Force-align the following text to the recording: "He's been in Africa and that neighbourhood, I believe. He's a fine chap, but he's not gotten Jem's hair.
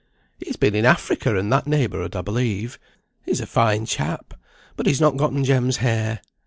"He's 0.43 0.55
been 0.55 0.73
in 0.73 0.83
Africa 0.83 1.37
and 1.37 1.53
that 1.53 1.67
neighbourhood, 1.67 2.15
I 2.15 2.21
believe. 2.23 2.79
He's 3.23 3.39
a 3.39 3.45
fine 3.45 3.85
chap, 3.85 4.33
but 4.75 4.87
he's 4.87 4.99
not 4.99 5.15
gotten 5.15 5.43
Jem's 5.43 5.77
hair. 5.77 6.21